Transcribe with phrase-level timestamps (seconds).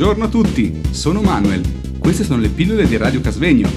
[0.00, 1.98] Buongiorno a tutti, sono Manuel.
[1.98, 3.68] Queste sono le pillole di Radio Casvegno.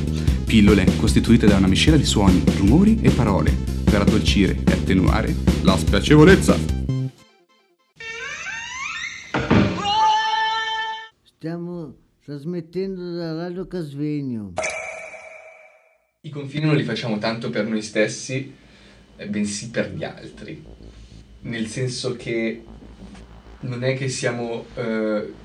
[0.45, 3.51] Pillole costituite da una miscela di suoni, rumori e parole
[3.83, 6.55] per addolcire e attenuare la spiacevolezza.
[11.25, 11.93] Stiamo
[12.23, 14.53] trasmettendo da Radio Casvegno.
[16.21, 18.55] I confini non li facciamo tanto per noi stessi,
[19.17, 20.63] eh, bensì per gli altri.
[21.41, 22.63] Nel senso che
[23.59, 25.41] non è che siamo eh,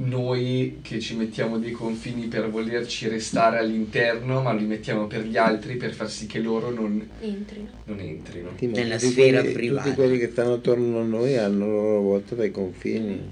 [0.00, 5.36] noi che ci mettiamo dei confini per volerci restare all'interno, ma li mettiamo per gli
[5.36, 7.68] altri per far sì che loro non Entrino.
[7.84, 8.50] non entrino.
[8.60, 9.82] Nella tutti sfera quelli- privata.
[9.82, 13.28] Tutti quelli che stanno attorno a noi hanno a loro volta dei confini,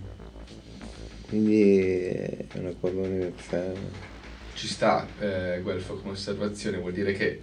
[1.29, 1.63] quindi
[2.03, 3.75] è una cosa universale.
[4.55, 7.41] Ci sta, eh, Guelfo, come osservazione, vuol dire che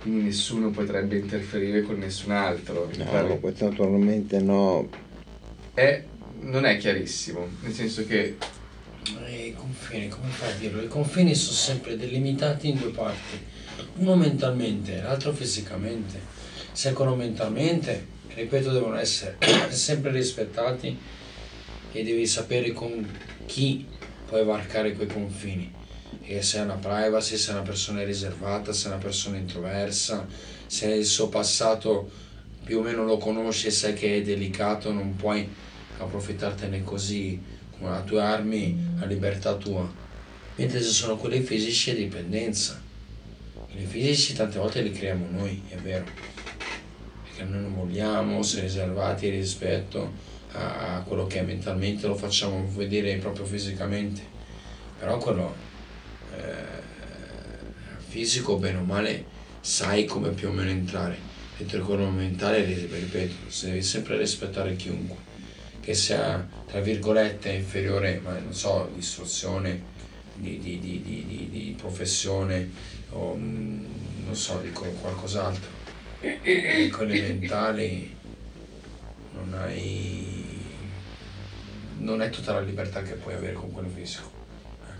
[0.00, 2.88] quindi nessuno potrebbe interferire con nessun altro.
[2.96, 4.88] No, pare- questo naturalmente no,
[5.74, 6.02] è-
[6.40, 8.36] non è chiarissimo, nel senso che
[9.26, 10.82] Eh, I confini, come fai a dirlo?
[10.82, 13.38] I confini sono sempre delimitati in due parti,
[13.96, 16.20] uno mentalmente l'altro fisicamente.
[16.72, 19.36] Secondo mentalmente, ripeto, devono essere
[19.70, 20.96] sempre rispettati
[21.92, 23.06] e devi sapere con
[23.46, 23.86] chi
[24.26, 25.72] puoi varcare quei confini.
[26.22, 30.26] E se è una privacy, se è una persona riservata, se è una persona introversa,
[30.66, 32.10] se il suo passato
[32.64, 35.48] più o meno lo conosci sai che è delicato, non puoi
[35.98, 37.40] approfittartene così
[37.78, 39.88] con le tue armi a libertà tua.
[40.56, 42.80] Mentre se sono quelli fisici è dipendenza.
[43.70, 46.04] Quelli fisici tante volte li creiamo noi, è vero.
[47.22, 53.16] Perché noi non vogliamo essere riservati rispetto a quello che è mentalmente, lo facciamo vedere
[53.18, 54.22] proprio fisicamente.
[54.98, 55.54] Però quello
[56.36, 56.82] eh,
[58.08, 59.24] fisico, bene o male,
[59.60, 61.26] sai come più o meno entrare.
[61.56, 65.26] Dentro quello mentale, ripeto, devi sempre rispettare chiunque
[65.88, 69.82] che sia tra virgolette inferiore, ma non so, di istruzione,
[70.34, 72.70] di, di, di, di, di- di professione
[73.12, 73.84] o mm,
[74.26, 75.70] non so, dico qualcos'altro.
[76.90, 78.14] Con le mentali
[79.32, 80.36] non hai
[82.00, 84.30] non è tutta la libertà che puoi avere con quello fisico.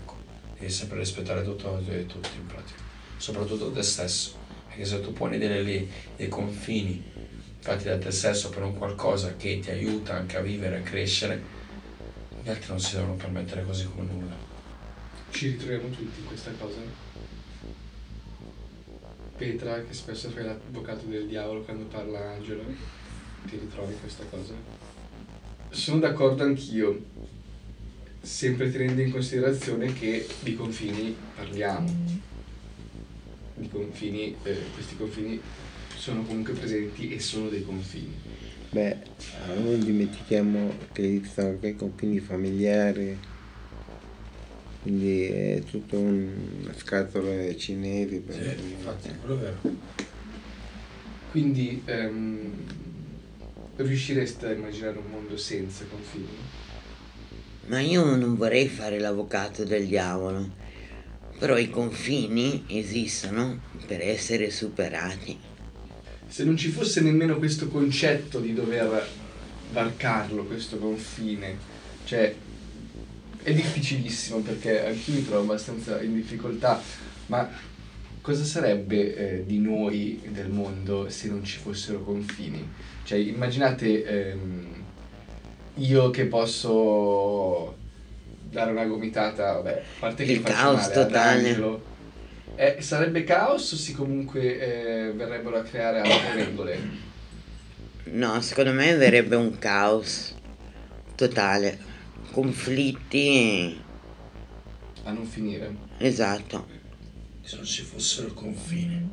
[0.01, 0.15] Ecco,
[0.57, 2.81] devi sempre rispettare tutto e tutti in pratica,
[3.15, 5.85] soprattutto te stesso, perché se tu poni delle,
[6.15, 7.19] dei confini
[7.59, 11.41] fatti da te stesso per un qualcosa che ti aiuta anche a vivere, a crescere,
[12.41, 14.35] gli altri non si devono permettere così come nulla.
[15.31, 17.07] ci ritroviamo tutti in questa cosa.
[19.37, 22.63] Petra, che spesso fai l'avvocato del diavolo quando parla Angelo,
[23.45, 24.53] ti ritrovi in questa cosa?
[25.69, 27.05] Sono d'accordo anch'io,
[28.21, 32.17] sempre tenendo in considerazione che di confini parliamo.
[33.55, 35.39] Di confini, eh, questi confini
[35.99, 38.13] sono comunque presenti e sono dei confini.
[38.71, 38.97] beh,
[39.47, 43.19] non dimentichiamo che esistono anche i confini familiari,
[44.81, 48.15] quindi è tutta un- una scatola cinesi.
[48.19, 49.57] per- Sì, infatti, quello è vero.
[51.31, 52.53] Quindi ehm,
[53.75, 56.27] riuscireste a immaginare un mondo senza confini?
[57.67, 60.49] Ma io non vorrei fare l'avvocato del diavolo,
[61.37, 65.48] però i confini esistono per essere superati.
[66.29, 69.05] Se non ci fosse nemmeno questo concetto di dover
[69.71, 71.57] varcarlo, questo confine,
[72.05, 72.33] cioè
[73.41, 76.81] è difficilissimo perché anch'io mi trovo abbastanza in difficoltà,
[77.27, 77.49] ma
[78.21, 82.67] cosa sarebbe eh, di noi e del mondo se non ci fossero confini?
[83.03, 84.67] Cioè immaginate ehm,
[85.75, 87.75] io che posso
[88.49, 91.47] dare una gomitata, vabbè, a parte che Il faccio male ad totale.
[91.49, 91.83] Angelo,
[92.59, 94.59] eh, sarebbe caos o sì comunque
[95.07, 96.79] eh, verrebbero a creare altre regole?
[98.11, 100.35] No, secondo me verrebbe un caos
[101.15, 101.77] totale,
[102.31, 103.79] conflitti,
[105.03, 105.73] A non finire.
[105.99, 106.67] esatto.
[107.41, 109.09] Se non ci fossero confini.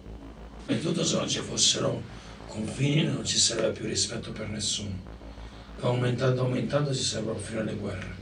[0.66, 2.02] E tutto se non ci fossero
[2.48, 5.14] confini non ci sarebbe più rispetto per nessuno.
[5.80, 8.14] Aumentando, aumentando ci sarebbero fino alle guerre.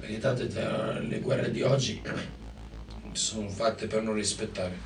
[0.00, 2.00] Perché tante te- le guerre di oggi
[3.12, 4.76] sono fatte per non rispettare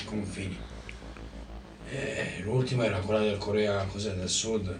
[0.00, 0.58] i confini.
[1.90, 4.74] E l'ultima era quella del Corea, cos'è, del Sud,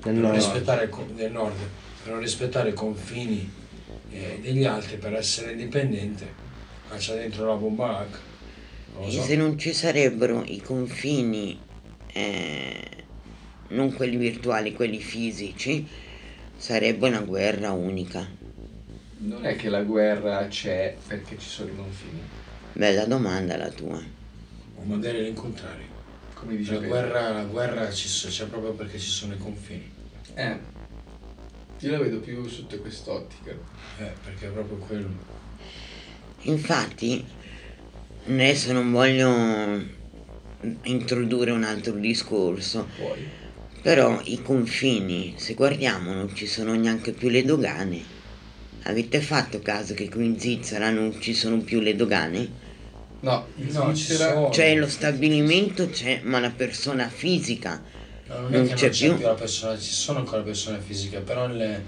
[0.00, 1.56] per non del nord,
[2.02, 3.48] per non rispettare i confini
[4.10, 6.26] eh, degli altri, per essere indipendente,
[6.88, 8.28] caccia dentro la bomba H.
[9.06, 9.22] E so.
[9.22, 11.58] se non ci sarebbero i confini,
[12.12, 13.04] eh,
[13.68, 15.86] non quelli virtuali, quelli fisici,
[16.56, 18.28] sarebbe una guerra unica.
[19.22, 22.20] Non è che la guerra c'è perché ci sono i confini,
[22.72, 24.00] Bella domanda la tua.
[24.76, 25.88] O magari l'incontrario.
[26.34, 26.94] come dice La Pedro.
[26.96, 29.90] guerra, la guerra ci so- c'è proprio perché ci sono i confini.
[30.34, 30.56] Eh,
[31.80, 33.50] Io la vedo più sotto quest'ottica.
[33.98, 35.08] Eh, perché è proprio quello.
[36.42, 37.22] Infatti,
[38.26, 39.98] adesso non voglio
[40.84, 43.28] introdurre un altro discorso, Poi.
[43.82, 48.18] però i confini, se guardiamo, non ci sono neanche più le dogane.
[48.84, 52.68] Avete fatto caso che qui in Svizzera non ci sono più le dogane?
[53.20, 54.50] No, in No, sono.
[54.50, 57.82] Cioè lo stabilimento c'è, ma la persona fisica
[58.28, 59.16] No, non, Non è che c'è non c'è più.
[59.16, 61.84] più la persona, ci sono ancora persone fisiche, però le-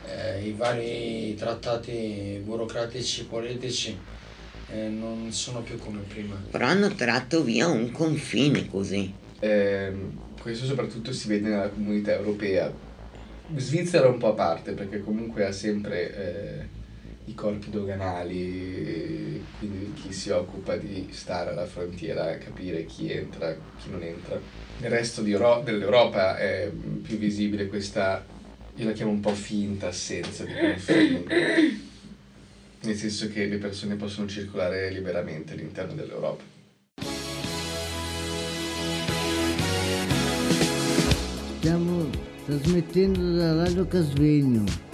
[0.00, 4.00] eh, i vari trattati burocratici, politici
[4.66, 6.36] eh, non sono più come prima.
[6.50, 9.14] però hanno tratto via un confine così.
[9.40, 12.74] Ehm, questo soprattutto si vede nella comunità europea.
[13.56, 16.68] Svizzera un po' a parte perché comunque ha sempre eh,
[17.24, 23.90] i corpi doganali, quindi chi si occupa di stare alla frontiera, capire chi entra, chi
[23.90, 24.38] non entra.
[24.80, 26.70] Nel resto Euro- dell'Europa è
[27.02, 28.24] più visibile questa,
[28.74, 31.24] io la chiamo un po' finta assenza di confini.
[32.80, 36.57] Nel senso che le persone possono circolare liberamente all'interno dell'Europa.
[42.68, 44.87] Stiamo trasmettendo da Radio Casvegno.